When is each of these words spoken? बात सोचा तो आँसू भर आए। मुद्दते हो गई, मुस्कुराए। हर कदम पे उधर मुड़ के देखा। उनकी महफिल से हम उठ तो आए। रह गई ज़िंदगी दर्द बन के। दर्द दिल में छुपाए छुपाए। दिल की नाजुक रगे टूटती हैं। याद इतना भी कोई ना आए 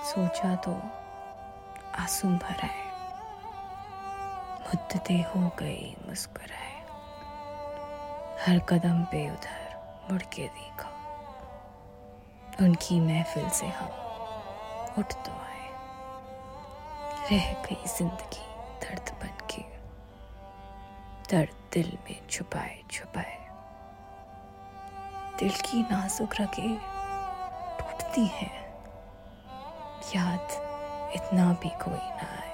बात 0.00 0.08
सोचा 0.08 0.54
तो 0.54 0.72
आँसू 1.98 2.28
भर 2.28 2.60
आए। 2.64 2.90
मुद्दते 4.60 5.14
हो 5.14 5.50
गई, 5.58 5.96
मुस्कुराए। 6.08 6.72
हर 8.40 8.58
कदम 8.58 9.04
पे 9.04 9.30
उधर 9.30 10.08
मुड़ 10.10 10.22
के 10.22 10.42
देखा। 10.42 10.88
उनकी 12.60 13.00
महफिल 13.00 13.48
से 13.48 13.66
हम 13.66 13.88
उठ 14.98 15.12
तो 15.12 15.32
आए। 15.32 15.68
रह 17.30 17.52
गई 17.52 17.86
ज़िंदगी 17.86 18.46
दर्द 18.86 19.12
बन 19.22 19.46
के। 19.50 19.62
दर्द 21.30 21.54
दिल 21.72 21.98
में 22.04 22.28
छुपाए 22.30 22.82
छुपाए। 22.90 23.38
दिल 25.38 25.50
की 25.50 25.82
नाजुक 25.82 26.34
रगे 26.40 26.76
टूटती 27.78 28.26
हैं। 28.26 28.59
याद 30.14 30.48
इतना 31.14 31.52
भी 31.62 31.68
कोई 31.82 32.06
ना 32.16 32.26
आए 32.38 32.49